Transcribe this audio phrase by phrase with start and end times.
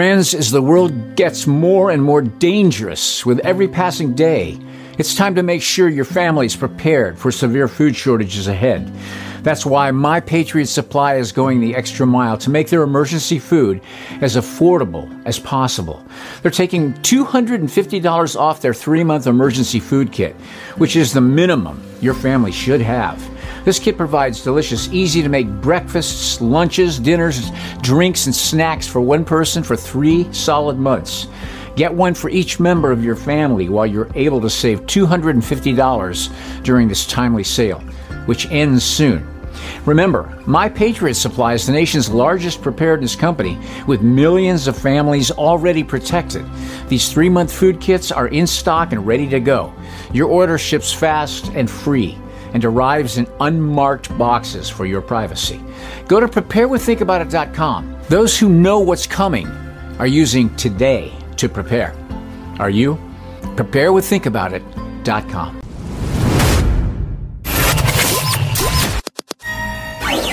[0.00, 4.58] Friends, as the world gets more and more dangerous with every passing day,
[4.96, 8.90] it's time to make sure your family is prepared for severe food shortages ahead.
[9.42, 13.82] That's why My Patriot Supply is going the extra mile to make their emergency food
[14.22, 16.02] as affordable as possible.
[16.40, 20.34] They're taking $250 off their three month emergency food kit,
[20.78, 23.22] which is the minimum your family should have.
[23.64, 27.50] This kit provides delicious, easy to make breakfasts, lunches, dinners,
[27.82, 31.26] drinks, and snacks for one person for three solid months.
[31.76, 36.88] Get one for each member of your family while you're able to save $250 during
[36.88, 37.80] this timely sale,
[38.26, 39.26] which ends soon.
[39.84, 45.84] Remember, My Patriot Supply is the nation's largest preparedness company with millions of families already
[45.84, 46.46] protected.
[46.88, 49.72] These three month food kits are in stock and ready to go.
[50.12, 52.18] Your order ships fast and free
[52.52, 55.60] and arrives in unmarked boxes for your privacy.
[56.08, 57.96] Go to preparewiththinkaboutit.com.
[58.08, 59.46] Those who know what's coming
[59.98, 61.94] are using today to prepare.
[62.58, 62.98] Are you?
[63.56, 65.60] Preparewiththinkaboutit.com.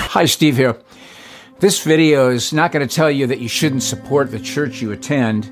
[0.09, 0.77] Hi, Steve here.
[1.59, 4.91] This video is not going to tell you that you shouldn't support the church you
[4.91, 5.49] attend.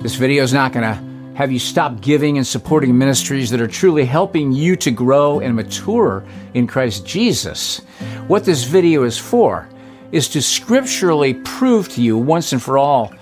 [0.00, 3.68] This video is not going to have you stopped giving and supporting ministries that are
[3.68, 7.78] truly helping you to grow and mature in Christ Jesus.
[8.26, 9.68] What this video is for
[10.12, 13.12] is to scripturally prove to you once and for all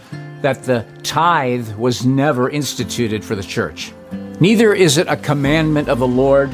[0.40, 3.92] that the tithe was never instituted for the church.
[4.40, 6.50] Neither is it a commandment of the Lord,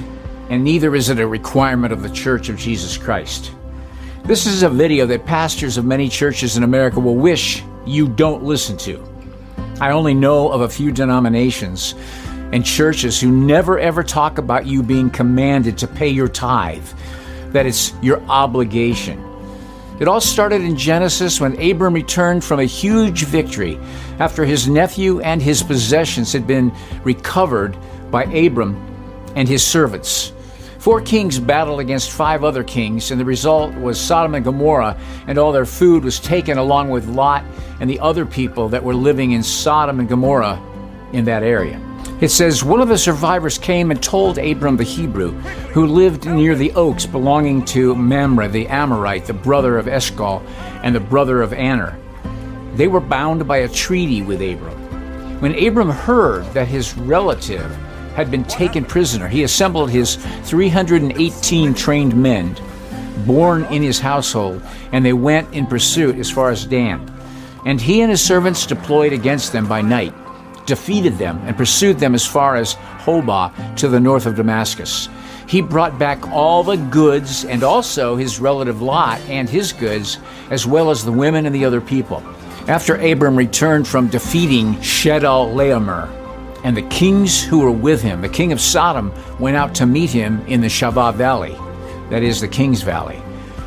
[0.49, 3.53] and neither is it a requirement of the church of Jesus Christ.
[4.25, 8.43] This is a video that pastors of many churches in America will wish you don't
[8.43, 9.14] listen to.
[9.81, 11.95] I only know of a few denominations
[12.53, 16.87] and churches who never ever talk about you being commanded to pay your tithe,
[17.49, 19.23] that it's your obligation.
[19.99, 23.79] It all started in Genesis when Abram returned from a huge victory
[24.19, 26.73] after his nephew and his possessions had been
[27.05, 27.77] recovered
[28.11, 28.77] by Abram
[29.37, 30.34] and his servants.
[30.85, 35.39] Four kings battled against five other kings, and the result was Sodom and Gomorrah, and
[35.39, 37.43] all their food was taken along with Lot
[37.81, 40.61] and the other people that were living in Sodom and Gomorrah
[41.15, 41.81] in that area.
[42.21, 45.31] It says, One of the survivors came and told Abram the Hebrew,
[45.73, 50.43] who lived near the oaks belonging to Mamre the Amorite, the brother of Eshcol
[50.83, 51.99] and the brother of Aner.
[52.75, 55.41] They were bound by a treaty with Abram.
[55.41, 57.75] When Abram heard that his relative
[58.15, 62.57] had been taken prisoner, he assembled his 318 trained men
[63.27, 67.11] born in his household, and they went in pursuit as far as Dan.
[67.65, 70.15] And he and his servants deployed against them by night,
[70.67, 75.09] defeated them, and pursued them as far as Hobah to the north of Damascus.
[75.47, 80.19] He brought back all the goods and also his relative Lot and his goods,
[80.51, 82.23] as well as the women and the other people.
[82.67, 86.24] After Abram returned from defeating Chedorlaomer,
[86.65, 90.11] and the kings who were with him, the king of Sodom, went out to meet
[90.11, 91.55] him in the Shaveh Valley,
[92.11, 93.23] that is the King's Valley.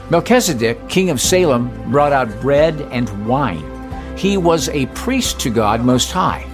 [0.10, 3.64] Melchizedek, king of Salem, brought out bread and wine.
[4.18, 6.46] He was a priest to God Most High.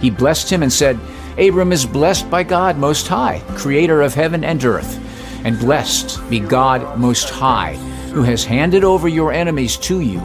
[0.00, 0.98] He blessed him and said,
[1.38, 5.04] Abram is blessed by God Most High, creator of heaven and earth.
[5.44, 7.76] And blessed be God Most High,
[8.12, 10.18] who has handed over your enemies to you.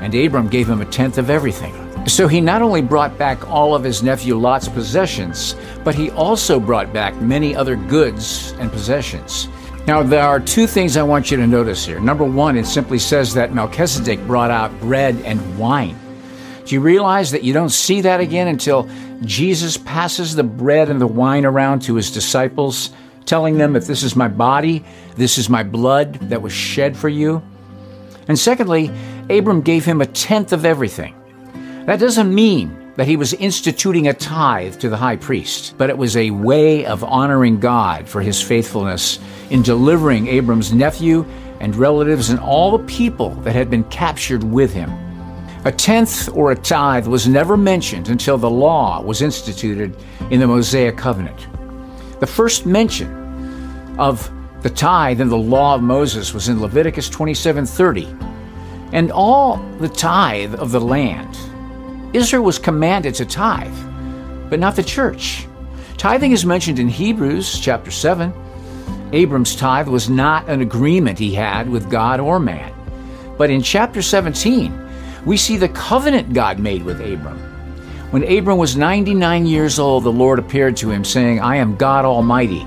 [0.00, 1.81] And Abram gave him a tenth of everything.
[2.06, 5.54] So he not only brought back all of his nephew Lot's possessions,
[5.84, 9.48] but he also brought back many other goods and possessions.
[9.86, 12.00] Now, there are two things I want you to notice here.
[12.00, 15.98] Number one, it simply says that Melchizedek brought out bread and wine.
[16.64, 18.88] Do you realize that you don't see that again until
[19.24, 22.90] Jesus passes the bread and the wine around to his disciples,
[23.26, 24.84] telling them that this is my body,
[25.16, 27.42] this is my blood that was shed for you?
[28.28, 28.90] And secondly,
[29.28, 31.14] Abram gave him a tenth of everything.
[31.86, 35.98] That doesn't mean that he was instituting a tithe to the high priest, but it
[35.98, 39.18] was a way of honoring God for his faithfulness
[39.50, 41.24] in delivering Abram's nephew
[41.58, 44.90] and relatives and all the people that had been captured with him.
[45.64, 49.96] A tenth or a tithe was never mentioned until the law was instituted
[50.30, 51.48] in the Mosaic covenant.
[52.20, 53.10] The first mention
[53.98, 54.30] of
[54.62, 58.06] the tithe in the law of Moses was in Leviticus 27:30.
[58.92, 61.36] And all the tithe of the land
[62.12, 63.74] Israel was commanded to tithe,
[64.50, 65.46] but not the church.
[65.96, 68.32] Tithing is mentioned in Hebrews chapter 7.
[69.12, 72.72] Abram's tithe was not an agreement he had with God or man.
[73.38, 74.78] But in chapter 17,
[75.24, 77.38] we see the covenant God made with Abram.
[78.10, 82.04] When Abram was 99 years old, the Lord appeared to him, saying, I am God
[82.04, 82.66] Almighty.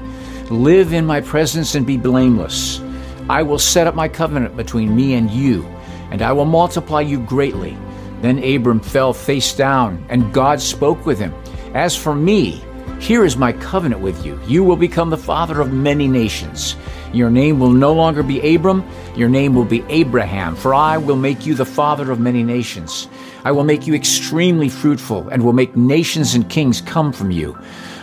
[0.50, 2.82] Live in my presence and be blameless.
[3.30, 5.66] I will set up my covenant between me and you,
[6.10, 7.78] and I will multiply you greatly.
[8.22, 11.34] Then Abram fell face down, and God spoke with him.
[11.74, 12.64] As for me,
[13.00, 14.40] here is my covenant with you.
[14.48, 16.76] You will become the father of many nations.
[17.14, 21.16] Your name will no longer be Abram, your name will be Abraham, for I will
[21.16, 23.08] make you the father of many nations.
[23.44, 27.58] I will make you extremely fruitful, and will make nations and kings come from you.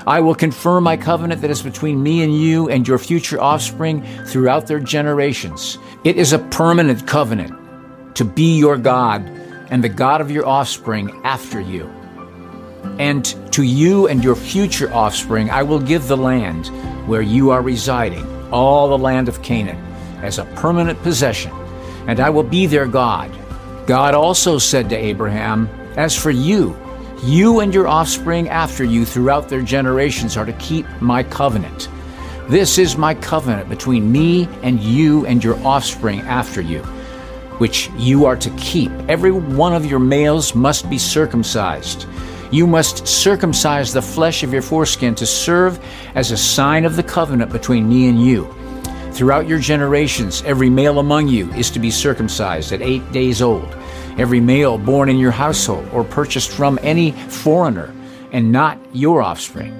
[0.06, 4.02] I will confirm my covenant that is between me and you and your future offspring
[4.26, 5.78] throughout their generations.
[6.04, 7.54] It is a permanent covenant
[8.16, 9.30] to be your God
[9.72, 11.86] and the God of your offspring after you.
[12.98, 16.66] And to you and your future offspring I will give the land
[17.08, 19.82] where you are residing, all the land of Canaan,
[20.22, 21.52] as a permanent possession,
[22.06, 23.34] and I will be their God.
[23.86, 26.76] God also said to Abraham, As for you,
[27.24, 31.88] you and your offspring after you throughout their generations are to keep my covenant.
[32.46, 36.84] This is my covenant between me and you and your offspring after you,
[37.62, 38.90] which you are to keep.
[39.08, 42.08] Every one of your males must be circumcised.
[42.50, 45.78] You must circumcise the flesh of your foreskin to serve
[46.16, 48.52] as a sign of the covenant between me and you.
[49.12, 53.72] Throughout your generations, every male among you is to be circumcised at eight days old
[54.18, 57.94] every male born in your household or purchased from any foreigner,
[58.32, 59.72] and not your offspring.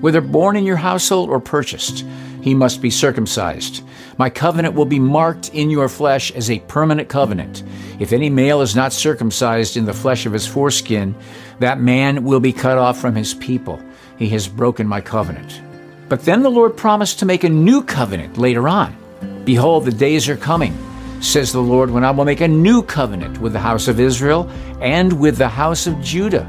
[0.00, 2.06] Whether born in your household or purchased,
[2.40, 3.82] he must be circumcised.
[4.18, 7.62] My covenant will be marked in your flesh as a permanent covenant.
[7.98, 11.14] If any male is not circumcised in the flesh of his foreskin,
[11.60, 13.80] that man will be cut off from his people.
[14.18, 15.62] He has broken my covenant.
[16.08, 18.96] But then the Lord promised to make a new covenant later on.
[19.44, 20.76] Behold, the days are coming
[21.20, 24.48] says the Lord, when I will make a new covenant with the house of Israel
[24.80, 26.48] and with the house of Judah,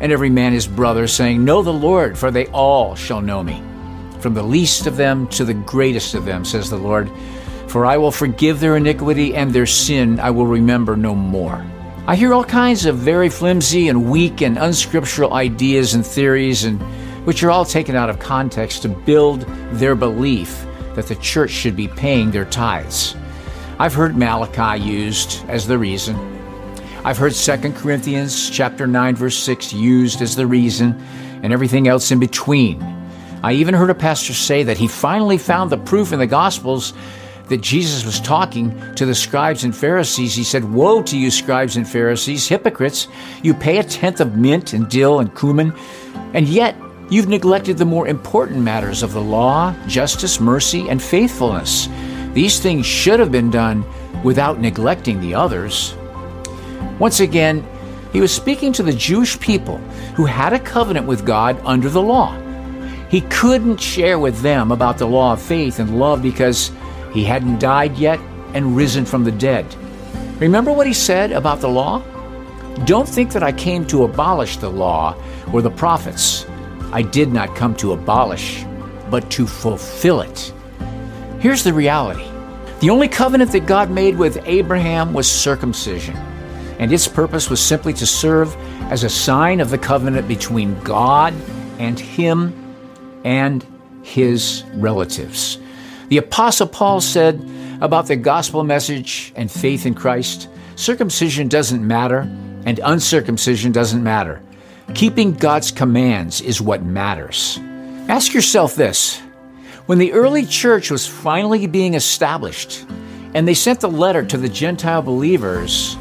[0.00, 3.62] and every man his brother, saying, Know the Lord, for they all shall know me.
[4.20, 7.10] From the least of them to the greatest of them, says the Lord.
[7.68, 11.64] For I will forgive their iniquity and their sin I will remember no more.
[12.06, 16.80] I hear all kinds of very flimsy and weak and unscriptural ideas and theories, and
[17.24, 19.42] which are all taken out of context to build
[19.72, 23.14] their belief that the church should be paying their tithes.
[23.78, 26.39] I've heard Malachi used as the reason.
[27.02, 31.00] I've heard 2 Corinthians chapter 9 verse 6 used as the reason
[31.42, 32.82] and everything else in between.
[33.42, 36.92] I even heard a pastor say that he finally found the proof in the gospels
[37.48, 40.34] that Jesus was talking to the scribes and Pharisees.
[40.34, 43.08] He said, Woe to you, scribes and Pharisees, hypocrites!
[43.42, 45.72] You pay a tenth of mint and dill and cumin,
[46.34, 46.76] and yet
[47.10, 51.88] You've neglected the more important matters of the law, justice, mercy, and faithfulness.
[52.34, 53.84] These things should have been done
[54.22, 55.96] without neglecting the others.
[56.98, 57.66] Once again,
[58.12, 59.78] he was speaking to the Jewish people
[60.16, 62.38] who had a covenant with God under the law.
[63.08, 66.70] He couldn't share with them about the law of faith and love because
[67.12, 68.20] he hadn't died yet
[68.54, 69.66] and risen from the dead.
[70.38, 72.02] Remember what he said about the law?
[72.84, 75.14] Don't think that I came to abolish the law
[75.52, 76.46] or the prophets.
[76.92, 78.64] I did not come to abolish,
[79.10, 80.52] but to fulfill it.
[81.40, 82.26] Here's the reality
[82.80, 86.16] the only covenant that God made with Abraham was circumcision,
[86.80, 88.56] and its purpose was simply to serve
[88.90, 91.34] as a sign of the covenant between God
[91.78, 92.54] and him
[93.22, 93.64] and
[94.02, 95.58] his relatives.
[96.08, 97.46] The Apostle Paul said
[97.82, 102.20] about the gospel message and faith in Christ circumcision doesn't matter,
[102.64, 104.40] and uncircumcision doesn't matter.
[104.94, 107.60] Keeping God's commands is what matters.
[108.08, 109.20] Ask yourself this
[109.84, 112.86] when the early church was finally being established
[113.34, 115.96] and they sent the letter to the Gentile believers,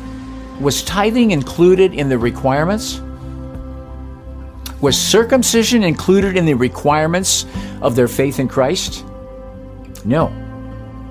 [0.59, 3.01] was tithing included in the requirements?
[4.81, 7.45] Was circumcision included in the requirements
[7.81, 9.05] of their faith in Christ?
[10.05, 10.29] No,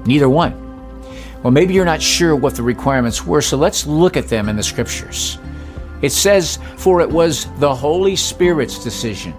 [0.07, 0.65] neither one.
[1.43, 4.57] Well, maybe you're not sure what the requirements were, so let's look at them in
[4.57, 5.39] the scriptures.
[6.03, 9.33] It says, For it was the Holy Spirit's decision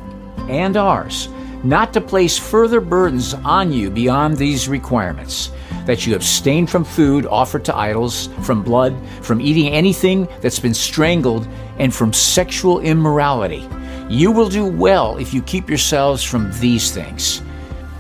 [0.49, 1.29] and ours
[1.63, 5.51] not to place further burdens on you beyond these requirements
[5.89, 10.75] that you abstain from food offered to idols, from blood, from eating anything that's been
[10.75, 11.48] strangled,
[11.79, 13.67] and from sexual immorality.
[14.08, 17.41] You will do well if you keep yourselves from these things.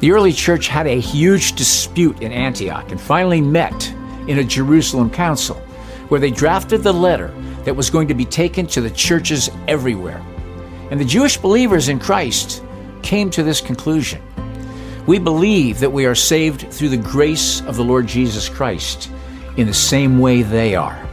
[0.01, 3.91] The early church had a huge dispute in Antioch and finally met
[4.27, 5.55] in a Jerusalem council
[6.09, 10.23] where they drafted the letter that was going to be taken to the churches everywhere.
[10.91, 12.63] And the Jewish believers in Christ
[13.01, 14.21] came to this conclusion.
[15.09, 19.09] We believe that we are saved through the grace of the Lord Jesus Christ
[19.57, 21.03] in the same way they are.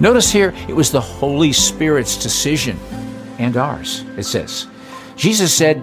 [0.00, 2.78] Notice here, it was the Holy Spirit's decision
[3.38, 4.66] and ours, it says.
[5.14, 5.76] Jesus said,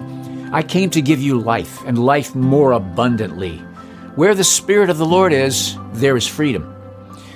[0.50, 3.58] I came to give you life and life more abundantly.
[4.16, 6.74] Where the Spirit of the Lord is, there is freedom.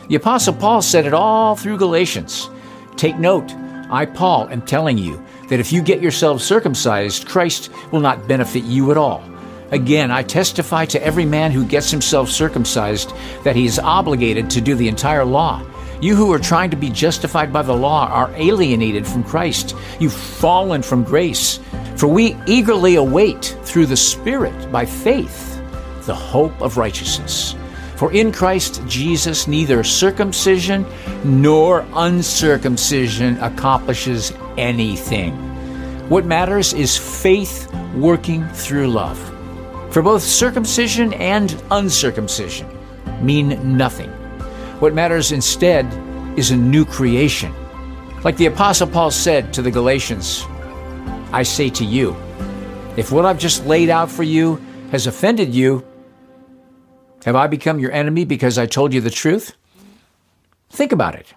[0.08, 2.50] The Apostle Paul said it all through Galatians.
[2.96, 3.52] Take note,
[3.92, 8.64] I, Paul, am telling you that if you get yourselves circumcised, Christ will not benefit
[8.64, 9.22] you at all.
[9.70, 13.12] Again, I testify to every man who gets himself circumcised
[13.44, 15.62] that he is obligated to do the entire law.
[16.00, 19.74] You who are trying to be justified by the law are alienated from Christ.
[19.98, 21.60] You've fallen from grace.
[21.96, 25.60] For we eagerly await through the Spirit, by faith,
[26.06, 27.56] the hope of righteousness.
[27.96, 30.86] For in Christ Jesus, neither circumcision
[31.24, 35.34] nor uncircumcision accomplishes anything.
[36.08, 39.18] What matters is faith working through love.
[39.90, 42.68] For both circumcision and uncircumcision
[43.22, 44.10] mean nothing.
[44.80, 45.86] What matters instead
[46.38, 47.52] is a new creation.
[48.22, 50.44] Like the Apostle Paul said to the Galatians,
[51.32, 52.16] I say to you,
[52.96, 54.56] if what I've just laid out for you
[54.90, 55.84] has offended you,
[57.24, 59.56] have I become your enemy because I told you the truth?
[60.70, 61.32] Think about it.